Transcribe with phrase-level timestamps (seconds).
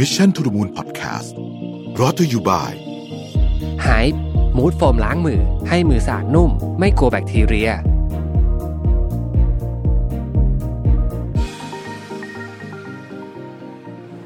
[0.00, 1.30] Mission to the Moon Podcast
[2.00, 2.74] รอ t ธออยู่บ่าย
[3.86, 4.06] หาย
[4.56, 7.70] มูดโฟมล้างมือ ให้มือสะอาดนุ่ม ไม่กลัวแบคทีเรีย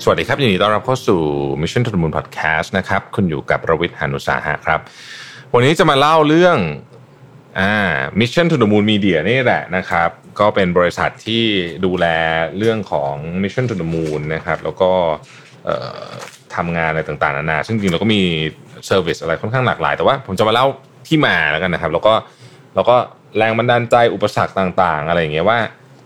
[0.03, 1.21] สวัสดีครับยินดีต้อนรับเข้าสู่
[1.61, 4.81] Mission to the Moon Podcast นะครับ คุณอยู่กับประวิทย์หานุสาหะครับ
[5.55, 6.59] วันนี้จะมาเล่าเรื่อง
[7.59, 7.75] อ่า
[8.21, 10.11] Mission to the Moon Media นี่แหละนะครับ
[10.41, 11.45] ก็เป็นบริษัทที่
[11.85, 12.07] ดูแล
[12.59, 15.50] เรื่องของ Mission to the Moon นะครับ แล้วก็เอ่อ
[16.57, 18.21] ทำงานอะไรต่างๆนานา ซึ่งจริงๆเราก็มี
[18.87, 20.67] เซอร์วิสอะไรค่อนข้างหลากหลาย แต่ว่าผมจะมาเล่า
[21.07, 22.13] ที่มาแล้วกันนะครับ แล้วก็
[22.75, 22.97] แล้วก็
[23.39, 25.59] แรงบันดาลใจอุปสรรคต่างๆ อะไรอย่างเงี้ยว่า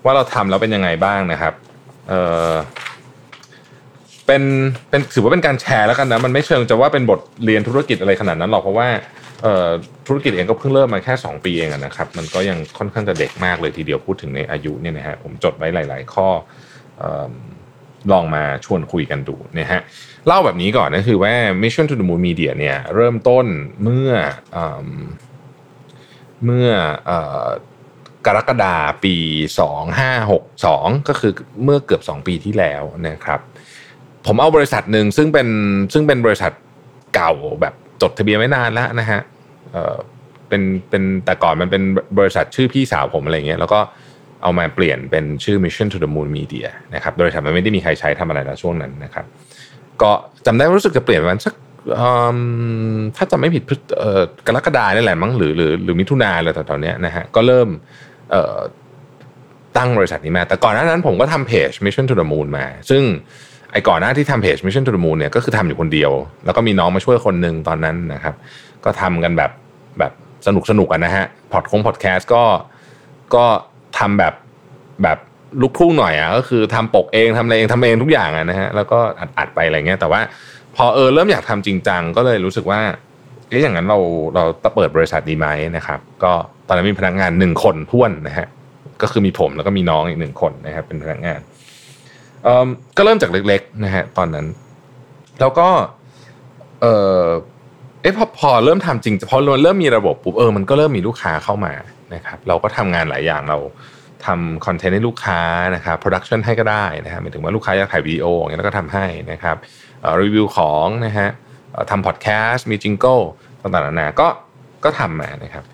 [0.04, 1.52] ว่าเราทำแล้วเป็นยังไงบ้างนะครับ
[2.09, 2.14] เอ
[2.50, 2.52] อ
[4.26, 4.42] เป็น
[4.90, 8.88] เป็นถือว่าเป็นการแชร์แล้วกันนะมันไม่เชิงจะว่าเป็นบทเรียนธุรกิจอะไรขนาดนั้นหรอกเพราะว่า
[10.06, 16.28] ธุรกิจเองก็เพิ่งเริ่มมาแค่ 2 ปีเองนะครับ มันก็ยังค่อนข้างจะเด็กมากเลยทีเดียวพูดถึงในอายุเนี่ยนะฮะผมจดไว้หลาย ๆ ข้อ
[17.02, 17.04] อ
[18.12, 19.80] ลองมาชวนคุยกันดูนะฮะ
[20.26, 23.46] เล่าแบบนี้ก่อนก็คือว่า Mission to the Moon Media เนี่ยเริ่มต้น
[23.82, 24.10] เมื่อ
[24.52, 24.88] เอม
[26.45, 26.68] เมื่อ
[27.10, 27.10] อ
[28.26, 29.16] กรกฎาปี
[30.32, 31.32] 2562 ก็คือ
[31.64, 33.40] เมื่อเกือบ 2 ปีที่แล้วนะครับ
[34.26, 35.48] ผมเอาบริษัทหนึ่งซึ่งเป็น
[35.92, 36.52] ซึ่งเป็นบริษัท
[37.14, 39.20] เก่าแบบจดทะเบียนไว้นานแล้วนะฮะ
[39.73, 41.82] เเป็นเป็นแต่ก่อนมันเป็น
[42.18, 43.80] บริษัทชื่อพี่สาวผมอะไรเงี้ยแล้วก็
[44.45, 49.24] เอามาเปลี่ยนเป็นชื่อ Mission to the Moon Media นะครับบริษัทมันไม่ได้มีใครใช้ทำอะไรแล้วช่วงนั้นนะครับ
[50.02, 50.10] ก็
[50.46, 51.54] จำได้รู้สึกจะเปลี่ยนประมาณสัก
[53.16, 53.62] ถ้าจำไม่ผิด
[54.46, 57.68] กรกฎาเนี่ยแหละมั้งหรือหรือหรือมิถุนาอะไรตอนๆนี้นะฮะก็เริ่ม
[59.76, 63.02] ตั้งบริษัทนี้มา แต่ก่อนหน้านั้นผมก็ทำเพจ Mission to the Moon มา ซึ่ง
[63.73, 66.12] ไอ้ก่อนหน้าที่ทำเพจ Mission to the Moon เนี่ยก็คือทำอยู่คนเดียว
[66.44, 68.34] แล้วก็มีน้องมาช่วยคนหนึ่งตอนนั้นนะครับ
[68.84, 69.50] ก็ทำกันแบบ
[69.98, 70.12] แบบ
[70.47, 72.44] สนุกสนุกกันนะฮะพอดคงพอดแคสต์ก็
[73.34, 73.44] ก็
[73.98, 74.34] ทำแบบ
[75.03, 75.19] แบบ
[75.62, 80.20] ลุกทุ่งหน่อยอะก็คือทำปกเองทำอะไรเองทำเองทุกอย่างอะนะฮะแล้วก็อัดอัดไปอะไรเงี้ยแต่ว่า
[80.76, 82.81] พอเออเริ่มอยากทำจริงจังก็เลยรู้สึกว่า
[83.48, 83.98] เอ๊ะอย่างนั้นเรา
[84.34, 85.46] เราจะเปิดบริษัทดีไหม
[85.76, 86.32] นะครับ ก็
[86.66, 88.46] ตอนนั้นมีพนักงานหนึ่งคนท้วนนะฮะ
[89.02, 91.40] ก็คือมีผมแล้วก็มีน้องอีกหนึ่งคนนะครับเป็นพนักงาน
[92.46, 94.46] อืมก็เริ่มจากเล็กๆนะฮะตอนนั้น
[95.40, 95.69] แล้วก็
[96.82, 96.86] เอ
[97.19, 97.22] อ
[98.04, 101.75] เอ๊ะพอพอเริ่มทำจริงพอเริ่มมีระบบปุ๊บเออมันก็เริ่มมีลูกค้าเข้ามา
[102.15, 103.59] นะครับเราก็ทำงานหลายอย่างเรา
[104.26, 105.41] ทำ content ให้ลูกค้า
[105.75, 109.56] นะครับ production ให้ก็ได้นะฮะหมายถึงว่าลูกค้าอยากถ่ายวิดีโออย่างเงี้ยเราก็ทำให้นะครับ
[110.22, 111.28] รีวิวของนะฮะ
[111.91, 113.20] ทำพอดแคสต์มี jingle
[113.60, 114.28] ต่างๆนานาก็
[114.84, 115.64] ก็ทำมานะครับ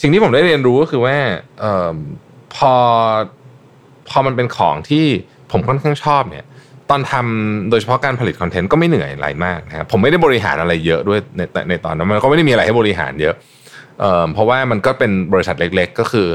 [0.00, 1.16] สิ่งที่ผมได้เรียนรู้ก็คือว่า
[1.62, 1.96] ออ
[2.54, 2.74] พอ
[4.08, 5.06] พอมันเป็นของที่
[5.50, 6.44] ผมค่อนข้างชอบเนี่ย
[6.92, 13.34] ตอนทำโดยเฉพาะการผลิตคอนเทนต์ก็ไม่เหนื่อยอะไรมากนะครับผมไม่ได้บริหารอะไรเยอะด้วยในในตอนนั้นมันก็ไม่ได้มีอะไรให้บริหารเยอะ
[14.00, 16.28] เอ่อเพราะว่ามันก็เป็นบริษัทเล็ก ๆ ก็คือ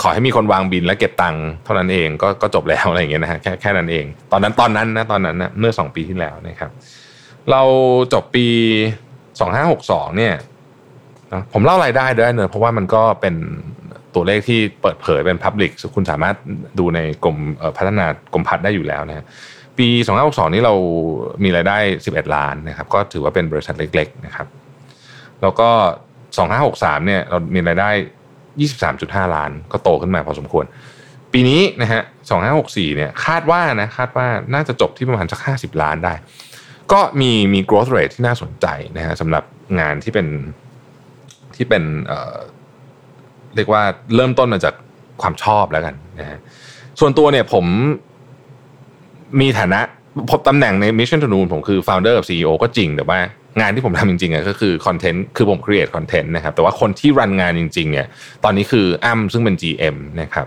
[0.00, 6.70] ขอให้มีคนวางบินและเก็บตังค์เท่านั้นเองก็ก็จบแล้วอะไรอย่างเงี้ยนะฮะแค่แค่นั้นเอง ตอนนั้นตอนนั้นนะตอนนั้นนะเมื่อสองปีที่แล้วนะครับ
[7.50, 7.62] เรา
[8.12, 8.46] จบปี
[9.32, 10.34] 2562เนี่ย
[11.52, 13.34] ผมเล่ารายได้ด้วยเนอะเพราะว่ามันก็เป็น
[14.14, 16.36] ตัวเลขที่เปิดเผยเป็น Public คุณสามารถ
[16.78, 17.36] ดูในกรม
[17.76, 19.24] พัฒนากรมพัฒน์ได้อยู่แล้วนะฮะ
[19.78, 19.88] ปี
[20.20, 20.74] 2562นี้เรา
[21.44, 24.46] มีรายได้ 11 ล้านนะครับ ก็ถือว่าเป็นบริษัทเล็ก ๆ นะครับ
[25.42, 25.68] แล้วก็
[26.38, 27.90] 2563เนี่ยเรามีรายได้
[28.62, 30.64] 23.5 ล้าน ก็โตขึ้นมาพอสมควร
[31.32, 32.02] ปีนี้นะฮะ
[32.48, 36.14] 2564เนี่ยคาดว่านะคาดว่าน่าจะจบที่ประมาณสัก 50 ล้านได้
[36.92, 39.44] ก็มีมี growth rate ที่น่าสนใจนะฮะสำหรับ
[39.80, 40.26] งานที่เป็น
[41.56, 41.82] ที่เป็น
[43.56, 43.82] เรียกว่า
[44.16, 44.74] เริ่มต้นมาจาก
[45.22, 46.38] ความชอบแล้วกันนะฮะ
[47.00, 47.64] ส่วนตัวเนี่ยผม
[49.40, 49.80] มีฐานะ
[50.30, 53.18] พบตำแหน่งใน Mission to Moon ผมคือ founder กับ CEO ก็จริงแต่ว่า
[53.60, 58.06] งานที่ผมทำจริงๆก็คือคอนเทนต์คือผม create คอนเทนต์นะครับแต่ว่าคนที่รันงานจริงๆเนี่ย
[58.44, 60.46] ตอนนี้คืออ้ำซึ่งเป็น GM นะครับ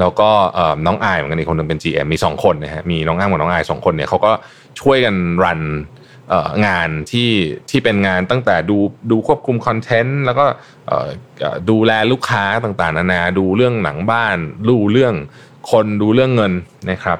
[0.00, 0.28] แล้วก็
[0.86, 4.32] น้องอายเหมือนกันอีกคนหนึ่งเป็น GM มีสองคนนะฮะมีน้องอ้ำกับน้องอายสองคนเนี่ยเขาก็
[4.80, 5.60] ช่วยกันรัน
[6.66, 7.30] งานที่
[7.70, 8.78] ที่เป็นงานตั้งแต่ดู
[9.10, 10.46] ดูควบคุมคอนเทนต์แล้วก็
[11.70, 14.36] ดูแลลูกค้าต่างๆ นานาดูเรื่องหนังบ้าน
[14.70, 15.14] ดูเรื่อง
[15.70, 16.52] คนดูเรื่องเงิน
[16.90, 17.18] นะครับ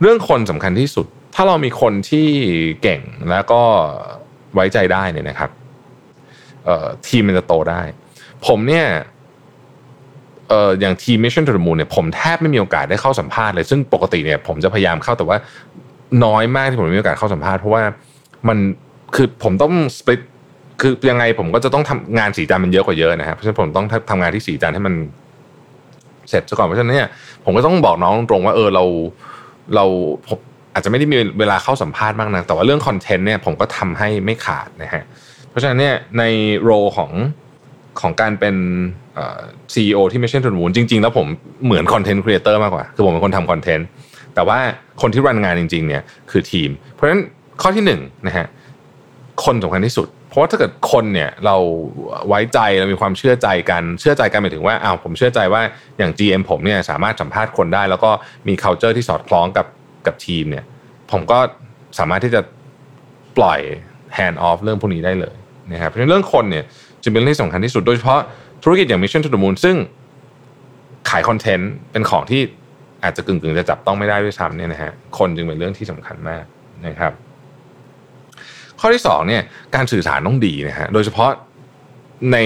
[0.00, 2.28] เรื่องคนสำคัญที่สุด ถ้าเรามีคนที่
[2.82, 3.00] เก่ง
[3.30, 3.62] แล้วก็
[4.54, 5.50] ไว้ใจได้เนี่ยนะครับ
[7.06, 7.82] ทีมมันจะโตได้
[8.46, 8.86] ผมเนี่ย
[10.48, 15.38] เอ่ออย่างทีม Mission to the Moon เนี่ยผมแทบไม่มีโอกาสได้เข้าสัมภาษณ์เลย ซึ่งปกติเนี่ยผมจะพยายามเข้าแต่ว่า
[16.24, 17.82] น้อยมากที่ผมมีโอกาสเข้าสัมภาษณ์เพราะว่า
[18.48, 18.58] มัน
[19.14, 20.20] คือผมต้องสปริต
[20.80, 24.94] คือยังไงผมก็จะต้องทำงานสีจันมันเยอะกว่าเยอะนะครับเพราะฉะนั้นผมต้องทำงานที่สีจันให้มัน
[26.28, 27.08] เสร็จซะก่อนเพราะฉะนั้นเนี่ย
[27.44, 28.84] ผมก็ต้องบอกน้องตรงๆว่าเออเรา
[29.74, 29.84] เรา
[30.28, 30.38] ผม
[30.74, 35.04] อาจจะไม่ได้มีเวลาเข้าสัมภาษณ์มากนะแต่ว่าเรื่องคอนเทนต์เนี่ยผมก็ทำให้ไม่ขาดนะฮะ
[35.48, 36.22] เพราะฉะนั้นเนี่ยใน
[36.62, 37.10] โรของ
[38.00, 38.56] ของการเป็น
[39.74, 41.26] ซีอีโอที่ไม่ใช่ทุนมูลจริง ๆ แล้วผม
[41.64, 43.86] เหมือน content creator มากกว่า คือผมเป็นคนทำ content
[44.34, 44.58] แต่ว่า
[45.00, 47.22] คนที่ run งานจริง ๆ เนี่ยคือทีม เพราะฉะนั้น
[47.62, 48.46] ข้อที่หนึ่งนะฮะ
[49.44, 51.56] คนสำคัญที่สุด เพราะว่าถ้าเกิดคนเนี่ยเรา
[52.28, 55.62] ไว้ใจเรามีความเชื่อใจกันเชื่อใจกันหมายถึงว่าอ้าวผมเชื่อใจว่า
[55.98, 58.10] อย่าง GM ผมเนี่ยสามารถสัมภาษณ์คนได้ แล้วก็
[58.48, 59.66] มี culture ที่สอดคล้องกับ
[60.06, 60.64] กับทีมเนี่ย
[61.12, 61.38] ผมก็
[61.98, 62.40] สามารถที่จะ
[63.38, 63.60] ปล่อย
[64.18, 65.34] hand off เรื่องพวกนี้ได้เลย
[65.72, 66.64] นะครับเพราะฉะนั้นเรื่องคนเนี่ย
[67.02, 68.20] จึงเป็นเรื่องที่สำคัญที่สุดโดยเฉพาะ
[68.62, 69.76] ธุรกิจอย่าง Mission to the Moon ซึ่ง
[71.10, 72.42] ขายคอนเทนต์เป็นของที่
[73.04, 76.44] อาจจะกึ่งๆจะจับต้องไม่ได้ด้วยซ้ำเนี่ยนะฮะคนจึงเป็นเรื่องที่สำคัญมาก
[76.86, 77.12] นะครับ
[78.80, 79.42] ข้อที่สองเนี่ย
[79.74, 81.30] การสื่อสารต้องดีนะฮะโดยเฉพาะ
[82.32, 82.36] ใน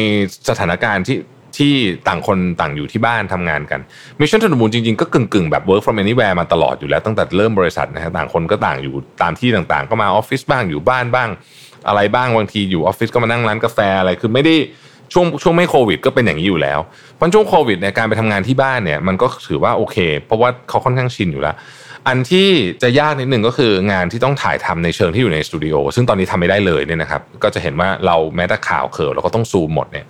[0.49, 1.19] สถานการณ์ที่
[1.59, 1.75] ที่
[2.09, 3.81] ต่างคนต่างอยู่ที่บ้านทำงานกัน
[4.21, 11.29] Mission to the Moon จริงๆ ก็กึ่งๆ แบบ work from anywhere มาตลอดอยู่แล้วตั้งแต่เริ่มบริษัทนะฮะต่างคนก็ต่างอยู่ตามที่ต่างๆ ก็มาออฟฟิศบ้างอยู่บ้านบ้าง
[11.89, 14.55] อะไรบ้างบางทีอยู่ออฟฟิศก็มานั่งร้านกาแฟอะไรคือไม่ได้
[15.13, 16.79] ช่วงช่วงไม่โควิด ก็เป็นอย่างนี้อยู่แล้ว
[17.17, 21.57] เพราะช่วงโควิดเนี่ยการไปทำงานที่บ้านเนี่ยมันก็ถือว่าโอเค เพราะว่าเขาค่อนข้างชินอยู่แล้ว
[22.09, 22.49] อันที่
[22.83, 30.07] จะยากนิดหนึ่งก็คืองานที่ต้องถ่ายทำในเชิงที่อยู่ในสตูดิโอซึ่งตอนนี้ทำไม่ได้เลยเนี่ยนะครับ ก็จะเห็นว่าเราแม้แต่ข่าวเขิร์เราก็ต้องซูมหมดเนี่ย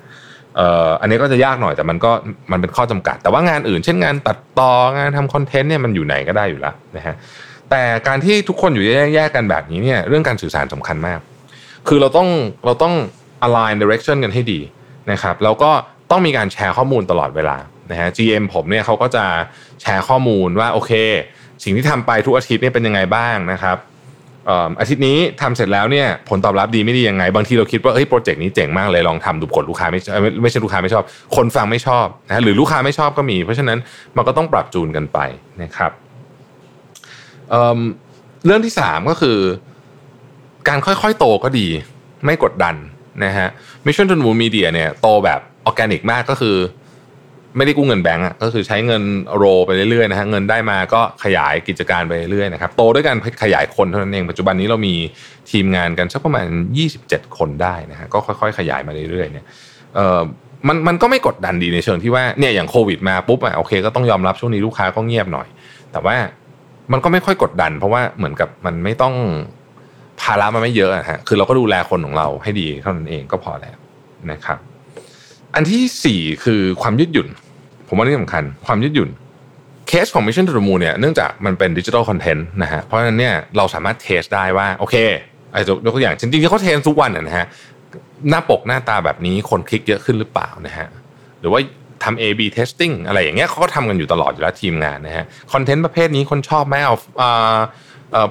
[0.57, 2.13] เอ่ออันนี้ก็จะยากหน่อยแต่มันก็
[2.53, 7.15] มันเป็นข้อจำกัด แต่ว่างานอื่น เช่นงานตัดต่องานทำคอนเทนต์เนี่ยมันอยู่ไหนก็ได้อยู่แล้วนะฮะ
[7.71, 8.85] แต่การที่ทุกคนอยู่
[9.15, 11.21] แยกๆกันแบบนี้เนี่ยเรื่องการสื่อสารสำคัญมาก
[11.89, 12.29] คือเราต้อง
[12.67, 12.95] เราต้อง
[13.47, 14.61] align direction กันให้ดี
[15.13, 15.71] นะครับแล้วก็
[16.11, 17.57] ต้องมีการแชร์ข้อมูลตลอดเวลา
[17.91, 19.25] นะฮะ GM ผมเนี่ยเขาก็จะ
[19.83, 20.93] แชร์ข้อมูลว่าโอเค
[21.65, 23.79] สิ่งที่ทำไปทุกอาทิตย์เนี่ยเป็นยังไงบ้างนะครับ
[24.81, 30.01] อาทิตย์นี้ทำเสร็จแล้วเนี่ยผลตอบรับดีไม่ดียังไง บางทีเราคิดว่าเฮ้ยโปรเจกต์นี้เจ๋งมากเลยลองทำดูผลลูกค้าไม่
[30.43, 31.05] ไม่ใช่ลูกค้าไม่ชอบ
[31.37, 33.79] คนฟังไม่ชอบนะหรือลูกค้าไม่ชอบก็มี เพราะฉะนั้น
[34.17, 35.19] มันก็ต้องปรับจูนกันไป
[35.63, 35.93] นะครับ
[37.51, 39.39] เเรื่องที่สามก็คือ
[40.69, 41.67] การค่อยๆโตก็ดี
[42.25, 42.75] ไม่กดดัน
[43.25, 43.49] นะฮะ
[43.87, 46.57] Mission to the Moon Media เนี่ยโตแบบออร์แกนิกมากก็คือ
[47.57, 49.03] ไม่ได้กู้เงินแบงก์อะก็คือใช้เงิน
[49.37, 54.95] โรไปเรื่อยๆนะฮะเงินได้มาก็ขยายกิจการไปเรื่อยๆนะครับโตด้วยการขยายคนเท่านั้นเองปัจจุบันนี้เรามี
[55.51, 56.47] ทีมงานกันสักประมาณ
[56.91, 59.47] 27 คนได้นะฮะก็ค่อยๆ ขยายมาเรื่อยๆเนี่ย
[59.95, 60.21] เอ่อ
[60.69, 65.49] มันมันก็ไม่กดดันดีในเชิงที่ว่าเนี่ยอย่างโควิดมาปุ๊บอะโอเคก็ต้องยอมรับช่วงนี้ลูกค้าก็เงียบหน่อย
[65.93, 66.17] แต่ว่า
[66.93, 69.15] มันก็ไม่ค่อยกดดัน เพราะว่าเหมือนกับมันไม่ต้อง
[70.21, 73.77] ภาระมันไม่เยอะฮะคือเราก็ดูแลคนของเราให้ดีเท่านั้นเองก็พอแล้ว
[74.31, 74.59] นะครับ
[75.55, 77.29] อันที่สี่คือความยืดหยุ่น
[77.89, 79.11] ผมว่านี่สำคัญ ความยืดหยุ่น
[79.89, 84.97] เคสของ Mission to the Moon เนี่ยเนื่องจากมันเป็นดิจิทัลคอนเทนต์นะฮะเพราะฉะนั้นเนี่ยเราสามารถเทสได้ว่าโอเค
[85.53, 87.47] ไอ้ยกตัวอย่างจริงๆเขา test ทุกวันนะฮะ
[88.31, 90.87] หน้าปกหน้าตาแบบนี้คนคลิกเยอะขึ้นหรือเปล่านะฮะ
[91.41, 91.61] หรือว่า
[92.05, 96.97] ทำ A/B testing อะไรอย่างเงี้ยเขาก็ทำกันอยู่ตลอดอยู่แล้วทีมงานนะฮะ content ประเภทนี้คนชอบไหมเอา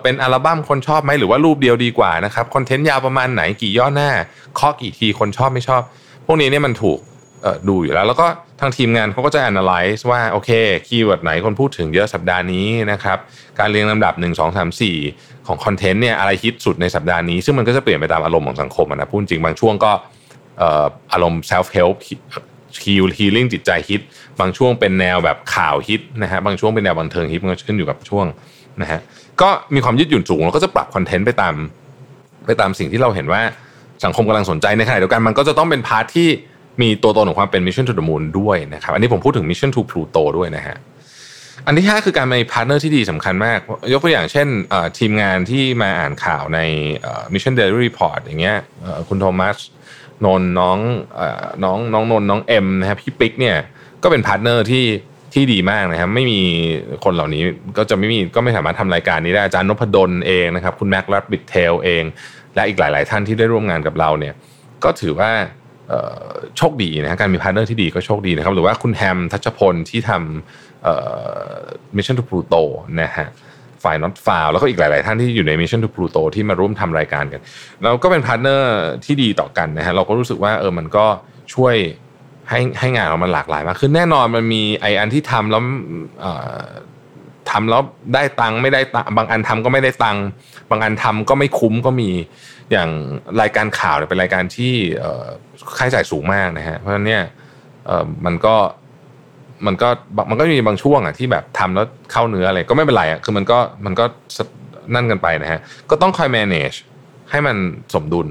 [0.04, 4.10] เป็นอัลบั้มคนชอบไหมหรือว่ารูปเดียวดีกว่านะครับ content ยาวประมาณไหนกี่ย่อหน้า
[4.56, 5.82] เคาะกี่ทีคนชอบไม่ชอบ
[6.26, 7.00] พวกนี้เนี่ยมันถูก
[7.68, 8.28] ดูอยู่แล้ว แล้วก็
[8.60, 10.50] ทางทีมงานเขาก็จะ analyze ว่าโอเค
[10.88, 13.18] keyword ไหนคนพูดถึงเยอะสัปดาห์นี้นะครับ
[13.60, 19.92] การเรียงลำดับ 1 2 3 4 ของ content เนี่ยอะไรฮิตสุดในสัปดาห์นี้ ซึ่งมันก็จะเปลี่ยนไปตามอารมณ์ของสังคมนะพูดจริงบางช่วงก็
[21.14, 21.96] อารมณ์ self help
[22.86, 24.02] heal healing จิตใจฮิต
[24.40, 28.26] บางช่วงเป็นแนวแบบข่าวฮิตนะฮะบางช่วงเป็นแนวบันเทิงฮิตมันก็ขึ้นอยู่กับช่วง
[28.82, 29.00] นะฮะ
[29.42, 31.54] ก็มีความยืดหยุ่นสูงแล้วก็จะปรับ content ไปตาม
[32.46, 33.42] ไปตามสิ่งที่เราเห็นว่า
[34.06, 36.30] สังคมกำลังสนใจในขณะเดียวกันมันก็จะต้องเป็น part ที่
[36.82, 40.78] มีตัวตนของความเป็น Mission to the Moon ด้วยนะครับ อันนี้ผมพูดถึง Mission to Pluto ด้วยนะฮะ
[41.66, 43.60] อันที่ 5 คือการมี partner ที่ดีสำคัญมาก
[43.94, 44.48] ยกตัวอย่างเช่น
[45.00, 46.60] ทีมงานที่มาอ่านข่าวใน
[47.34, 48.58] Mission Daily Report อย่างเงี้ย
[49.08, 49.58] คุณโทมัส
[50.26, 50.78] นนน้อง
[51.64, 53.58] น้องน้องนนน้องเอ็มนะครับพี่ปิ๊กเนี่ย
[54.04, 54.86] ก็เป็น partner ที่
[55.34, 56.42] ที่ดีมากนะครับไม่มี
[57.04, 57.42] คนเหล่านี้
[57.78, 62.04] ก็จะไม่มีก็ไม่สามารถทำรายการนี้ได้อาจารย์นพดลเองนะครับ คุณแม็กลัดบิทเทลเอง
[62.56, 64.34] และอีกหลาย ๆ ท่านที่ได้ร่วมงานกับเราเนี่ย
[64.84, 65.32] ก็ถือว่า
[66.58, 72.56] โชคดีนะการมี partner ที่ดีก็โชคดีนะครับหรือว่าคุณแฮมทัชพลที่ทำ Mission To Pluto
[73.02, 73.28] นะฮะ
[73.84, 77.42] ฝ้ายน็อตฟาวแล้วก็อีกหลาย ๆ ท่านที่อยู่ใน Mission To Pluto ที่มาร่วมทำรายการกัน
[77.84, 78.72] เราก็เป็น partner
[79.06, 81.06] ที่ดีต่อกันนะฮะเราก็รู้สึกว่าเออมันก็
[81.54, 81.76] ช่วย
[82.50, 85.64] ให้ให้งานเรามันหลากหลายมากขึ้นแน่นอนมันมีไอ้อันที่ทำแล้ว
[87.52, 87.82] ทำแล้ว
[88.14, 90.24] ได้ตังค์ไม่ได้ตังค์บางอันทำก็ไม่ได้ตังค์
[90.70, 92.10] บางอันทำก็ไม่คุ้มก็มี
[92.72, 92.90] อย่าง
[93.42, 94.74] รายการข่าวเนี่ยเป็นรายการที่
[95.78, 97.24] ค่าใช้จ่ายสูงมากนะฮะเพราะฉะนั้นเนี่ย
[98.26, 98.56] มันก็
[99.66, 99.90] มันก็
[100.30, 104.06] มันก็มีบางช่วงอะที่แบบทำแล้วเข้าเนื้ออะไรก็ไม่เป็นไรอะคือมันก็มันก็
[104.96, 106.78] นั่นกันไปนะฮะก็ต้องคอย manage
[107.32, 107.56] ให้มัน
[107.94, 108.28] สมดุล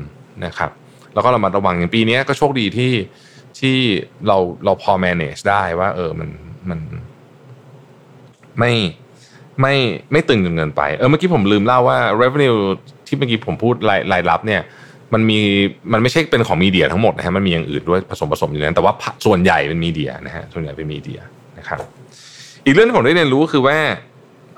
[0.46, 0.70] นะครับ
[1.14, 2.92] แล้วก็เรามาระวังอย่างปีนี้ก็โชคดีที่
[3.60, 3.76] ที่
[4.26, 6.30] เราเราพอ manage ได้ว่า เออมัน
[6.70, 6.80] มัน
[8.58, 8.72] ไม่
[9.60, 9.74] ไม่
[10.12, 12.58] ไม่ตึงจนเกินไปเออเมื่อกี้ผมลืมเล่าว่า revenue
[13.06, 14.62] ที่เมื่อกี้ผมพูดรายรายรับเนี่ย
[15.14, 15.38] มันมี
[15.92, 18.92] มันไม่ใช่เป็นของมีเดียทั้งหมดนะฮะมันมีอย่างอื่นด้วยผสมผสมอยู่นั้นแต่ว่า
[19.26, 21.20] ส่วนใหญ่เป็นมีเดียนะฮะส่วนใหญ่เป็นมีเดีย
[21.58, 21.80] นะครับ
[22.64, 23.76] อีกเรื่องที่ผมได้เรียนรู้คือว่า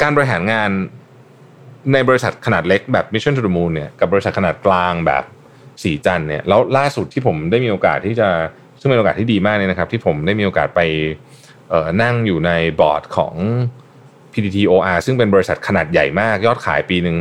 [0.03, 0.71] การบริหารงาน
[1.93, 5.25] ในบริษัทขนาดเล็กแบบ Mission to the Moon เนี่ยกับบริษัทขนาดกลางแบบ
[5.83, 8.29] สีจันเนี่ยแล้วล่าสุดที่ผมได้มีโอกาสที่จะ
[8.81, 10.81] ซึ่งเป็นโอกาสที่ดีมากเลยนะครับ ที่ผมได้มีโอกาสไป
[12.03, 13.35] นั่งอยู่ในบอร์ดของ
[14.33, 17.17] PTTOR ซึ่งเป็นบริษัทขนาดใหญ่มาก ยอดขายปีหนึ่ง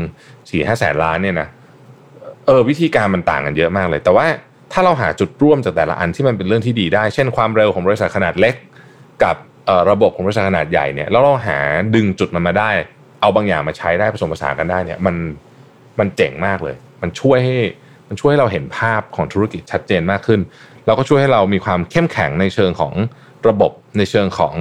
[0.50, 1.48] สี่ห้าแสนล้านเนี่ยนะ
[2.46, 4.25] เออวิธีการมันต่างกันเยอะมากเลย แต่ว่า
[4.72, 8.56] ถ้าเราหาจุดร่วมจากแต่ละอันที่มันเป็นเรื่องที่ดีได้ เช่นความเร็วของบริษัทขนาดเล็ก
[9.24, 9.36] กับ
[9.92, 11.58] ระบบของบริษัทขนาดใหญ่เนี่ยแล้วเราหา
[11.96, 12.70] ดึงจุดมันมาได้
[13.22, 15.16] เอาบางอย่างมาใช้ได้ผสมผสานกันได้เนี่ยมัน
[16.00, 17.58] มันเจ๋งมากเลย มันช่วยให้
[18.08, 20.39] มันช่วยให้เราเห็นภาพของธุรกิจชัดเจนมากขึ้น
[20.86, 22.94] แล้วก็ช่วยให้เรามีความเข้มแข็งในเชิงของ
[23.48, 24.56] ระบบในเชิงของ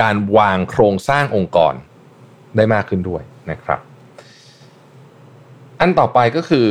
[0.00, 1.74] การวางโครงสร้างองค์กร
[2.56, 3.80] ได้มากขึ้นด้วยนะครับ
[5.80, 6.66] อันต่อไปก็คือ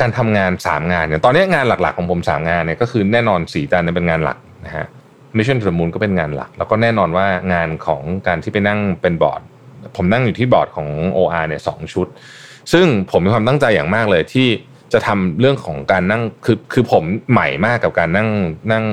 [0.00, 4.86] การทำงาน 3 งานเนี่ยตอนนี้งานหลักๆของผม 3 งานเนี่ยก็คือแน่นอนสีจันเป็นงานหลักนะฮะ
[5.36, 9.40] มิชชั่นทูมูลก็เป็นงานหลัก แล้วก็แน่นอนว่างานของการที่ไปนั่งเป็นบอร์ด
[9.96, 12.06] ผมนั่งอยู่ที่บอร์ดของ OR เนี่ยสชุด
[12.72, 14.48] ซึ่งผมมีความตั้งใจอย่างมากเลยที่
[14.92, 18.28] จะทำเรื่องของการนั่งคือคือผมใหม่มากกับการนั่ง
[18.72, 18.84] นั่ง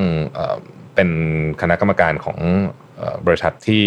[0.95, 1.09] เป็น
[1.61, 2.37] คณะกรรมการของ
[3.27, 3.81] บริษัทที่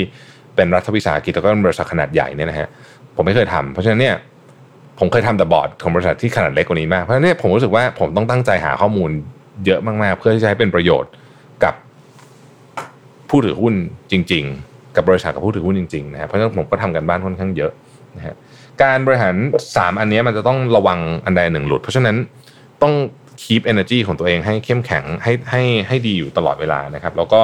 [0.55, 2.69] เป็นรัฐวิสาหกิจแล้วก็เป็นบริษัทขนาดใหญ่เนี่ยนะฮะ
[3.17, 4.17] ผมไม่เคยทำเพราะฉะนั้นเนี่ย
[4.99, 9.11] ผมเคยทำแต่บอร์ดของบริษัทที่ขนาดเล็กกว่านี้มากเพราะฉะนั้นผมรู้สึกว่าผมต้องตั้งใจหาข้อมูล
[9.67, 11.11] เยอะมากๆ เพื่อที่จะให้เป็นประโยชน์
[11.65, 11.75] กับ
[13.31, 13.75] ผู้ถือหุ้น
[14.13, 17.73] จริง ๆ กับบริษัทกับผู้ถือหุ้นจริงๆนะฮะเพราะฉะนั้นผมก็ทำกันบ้านค่อนข้างเยอะ
[18.17, 18.35] นะฮะ
[18.83, 19.35] การบริหาร
[19.69, 22.17] 3 อันนี้มันจะต้องระวังอันใดหนึ่งหลุด เพราะฉะนั้น
[22.83, 22.95] ต้อง
[23.43, 27.41] keep energy ของตัวเองให้เข้มแข็งให้ให้ให้ดีอยู่ตลอดเวลานะครับ แล้วก็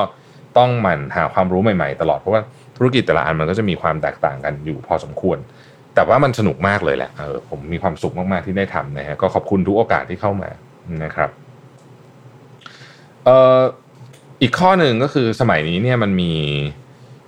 [0.58, 2.42] ต้องหมั่นหาความรู้ใหม่ๆ ตลอดเพราะว่า
[2.76, 5.38] ธุรกิจแต่ละอันมันก็จะมีความแตกต่างกันอยู่พอสมควร
[5.94, 10.50] แต่ว่ามันสนุกมากเลยแหละเออผมมีความสุขมากๆที่ได้ทำนะฮะก็ขอบคุณทุกโอกาสที่เข้ามา
[11.04, 11.30] นะครับ
[13.24, 13.60] เอ่อ
[14.42, 16.32] อีกข้อหนึ่งก็คือสมัยนี้เนี่ยมันมี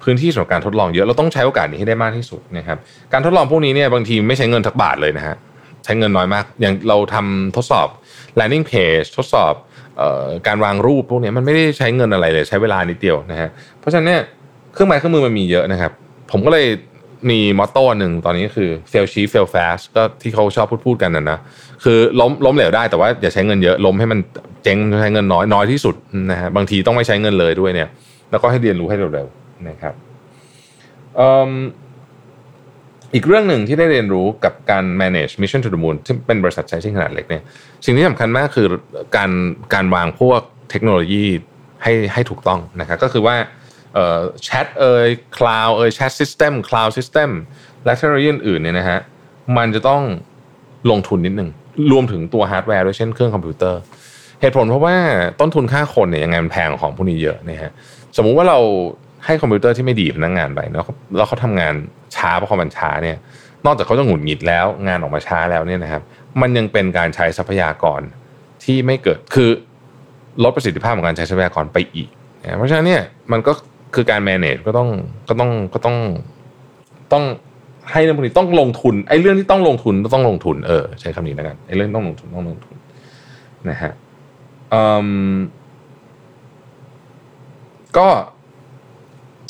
[0.02, 2.78] พื้นที่สำหรับการทดลองเยอะเราต้องใช้โอกาสนี้ให้ได้มากที่สุดนะครับ
[3.12, 5.36] การทดลองพวกนี้เนี่ยบางทีไม่ใช้เงินทักบาทเลยนะฮะ
[5.84, 7.88] ใช้เงินน้อยมาก อย่างเราทำทดสอบ
[8.38, 9.54] landing page ทดสอบ
[10.46, 13.48] การวางรูปพวกนี้มันไม่ได้ใช้เงินอะไรเลยใช้เวลานิดเดียวนะฮะ
[13.80, 14.22] เพราะฉะนั้นเนี่ย
[14.72, 15.92] เครื่องไม้เครื่องมือมันมีเยอะนะครับ
[16.30, 16.66] ผมก็เลย
[17.30, 21.38] มีมอตโต้หนึ่งตอนนี้คือ fail cheap fail fast ก็ที่เขาชอบพูดพูดกันนะนะ
[21.84, 24.18] คือล้มล้มเหลวได้แต่ว่าอย่าใช้เงินเยอะล้มให้มัน
[24.62, 25.94] เจ๊งใช้เงินน้อยน้อยที่สุด
[26.30, 27.88] นะฮะบางทีต้องไม่ใช้เงินเลยด้วยเนี่ย
[28.30, 29.94] แล้วก็ให้เรียนรู้ให้เร็วๆนะครับ
[33.14, 37.42] อีกเรื่องหนึ่งที่ได้เรียนรู้กับการ manage Mission To The Moon ที่เป็นบริษัทใช้ชิ้นขนาดเล็กเนี่ย
[37.84, 38.66] สิ่งที่สำคัญมากคือ
[39.16, 39.30] การ
[39.74, 40.40] การวางพวก
[40.70, 41.24] เทคโนโลยี
[41.82, 43.36] ให้ให้ถูกต้องนะครับก็คือว่า
[44.44, 47.30] แชทเอ่ย cloud เอ่ย chat system cloud system
[47.84, 48.98] และเทคโนโลยีอื่นเนี่ยนะฮะ
[49.56, 50.02] มันจะต้อง
[50.90, 51.50] ลงทุนนิดหนึ่ง
[51.92, 53.80] รวมถึงตัวฮาร์ดแวร์ด้วยเช่นเครื่องคอมพิวเตอร์
[54.40, 54.96] เหตุผลเพราะว่า
[55.40, 57.72] ต้นทุนค่าคนเนี่ยยังไงมันแพงของพวกนี้เยอะนะฮะ
[58.16, 58.58] สมมุติว่าเรา
[59.24, 60.84] ให้คอมพิวเตอร์ที่ไม่ดีพนักงานไปแล้ว
[61.16, 61.74] แล้วเขาทำงาน
[62.16, 63.16] ช้าเพราะความมันช้าเนี่ย
[63.66, 66.02] นอกจากเขาจะหงุดหงิดแล้ว งานออกมาช้าแล้วเนี่ยนะครับ
[66.40, 68.00] มันยังเป็นการใช้ทรัพยากร
[68.64, 69.50] ที่ไม่เกิดคือ
[70.42, 72.08] ลดประสิทธิภาพของการใช้ทรัพยากรไปอีก
[72.56, 73.02] เพราะฉะนั้นเนี่ย
[73.32, 73.52] มันก็
[73.94, 74.88] คือการ manage ก็ต้อง
[75.28, 75.96] ก็ต้องก็ต้อง
[77.12, 77.24] ต้อง
[77.90, 82.76] ให้เรื่องพวกนี้ต้องลงทุนไอ้เรื่องที่ต้องลงทุนต้องลงทุนเออใช้คำนี้แล้วกันไอ้เรื่องต้องลงทุนต้องลงทุน
[83.70, 83.92] นะฮะ
[87.96, 88.08] ก็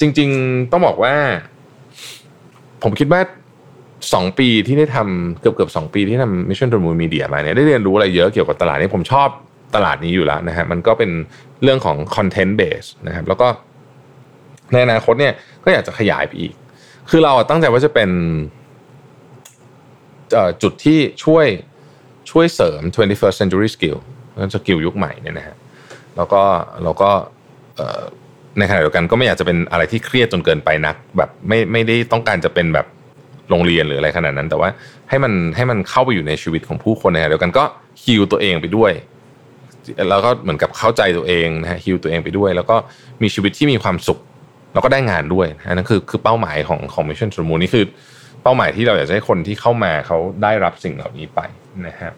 [0.00, 1.14] จริง ๆ ต้องบอกว่า
[2.82, 3.20] ผมคิดว่า
[4.12, 9.28] สองปีที่ได้ทำเกือบเกือบสองปีที่ทำ Mission to Moon Media มาเนี่ยได้เรียนรู้อะไรเยอะเกี่ยวกับตลาดนี้ผมชอบ
[9.74, 11.10] ตลาดนี้อยู่แล้วนะฮะมันก็เป็น
[11.62, 13.46] เรื่องของ content base นะครับแล้วก็
[14.72, 15.34] ในอนาคตเนี่ย
[15.64, 16.52] ก็อยากจะขยายไปอีก
[17.10, 18.10] คือเราตั้งใจว่าจะเป็น
[20.62, 21.46] จุดที่ช่วย
[22.30, 23.98] ช่วยเสริม 21st century skill
[24.54, 25.56] สกิลยุคใหม่เนี่ยนะฮะ
[26.16, 26.42] แล้วก็
[26.82, 27.10] เราก็
[28.58, 32.86] ในขณะเดียวกันก็ไม่อยากจะเป็นอะไรที่เครียดจนเกินไปนัก แบบไม่ไม่ได้ต้องการจะเป็นแบบ
[33.50, 34.68] โรงเรียนหรืออะไรขนาดนั้น แต่ว่า
[35.08, 37.64] ให้มันให้มันเข้าไปอยู่ในชีวิตของผู้คนในขณะเดียวกันก็
[38.04, 38.92] ฮิวตัวเองไปด้วย
[40.08, 42.76] แล้วก็เหมือนกับเข้าใจตัวเองนะฮะฮิวตัวเองไปด้วย แล้วก็
[43.22, 44.18] มีชีวิตที่มีความสุข
[44.72, 47.84] แล้วก็ได้งานด้วยนั่นคือคือเป้าหมายของของ Mission To The Moon นี่คือ
[48.42, 51.40] เป้าหมายที่เราอยากจะให้คนที่เข้ามาเขาได้รับสิ่งเหล่านี้ไป
[51.86, 52.12] นะฮะ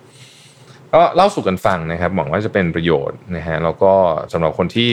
[0.94, 3.92] ก็เล่าสู่กันฟังนะครับหวังว่าจะเป็นประโยชน์นะฮะแล้วก็
[4.32, 4.92] สำหรับคนที่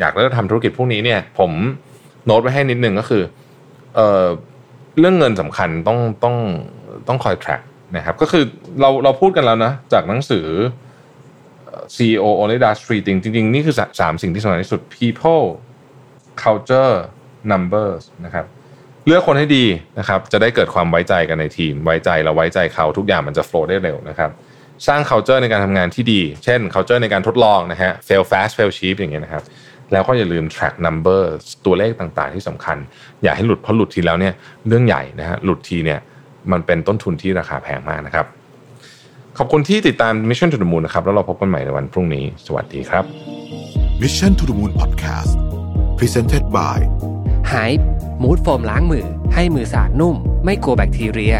[0.00, 1.50] อยากเริ่มทำธุรกิจพวกนี้เนี่ย ผม
[2.26, 3.98] โน้ตไว้ให้นิดนึงก็คือ
[4.98, 6.36] เรื่องเงินสำคัญต้องต้อง
[7.08, 7.62] ต้องคอย track
[7.96, 8.44] นะครับก็คือ
[8.80, 10.46] เราเราพูดกันแล้วนะ จากหนังสือ
[11.94, 15.44] CEO Only Does Three Things จริงๆ นี่คือสามสิ่งที่สำคัญที่สุด people
[16.42, 16.94] culture
[17.50, 18.46] numbers นะครับ
[19.06, 19.64] เลือกคนให้ดี
[19.98, 24.30] นะครับ จะได้เกิดความไว้ใจกันในทีม ไว้ใจเราไว้ใจเขาทุกอย่างมันจะ flow ได้เร็วนะครับ
[24.86, 29.44] สร้าง culture ในการทำงานที่ดี เช่น culture ในการทดลองนะฮะ fail fast fail cheap อย่างเงี้ยนะครับ
[29.92, 31.22] แล้วก็อย่าลืม track number
[31.66, 32.76] ตัวเลขต่างๆ ที่สำคัญ
[33.22, 34.34] อย่าให้หลุดเพราะหลุดทีแล้วเนี่ย
[34.68, 36.00] เรื่องใหญ่นะฮะหลุดทีเนี่ย
[36.52, 38.26] มันเป็นต้นทุนที่ราคาแพงมากนะครับ
[39.38, 43.04] ขอบคุณที่ติดตาม Mission to the Moon นะครับ แล้วเราพบกันใหม่ในวันพรุ่งนี้ สวัสดีครับ
[44.02, 45.32] Mission to the Moon Podcast
[45.98, 46.78] Presented by
[47.48, 47.54] ไฮ
[48.22, 51.36] มูดโฟมล้างมือ ให้มือสะอาดนุ่ม ไม่กลัวแบคทีเรีย